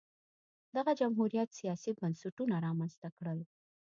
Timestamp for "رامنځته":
2.65-3.07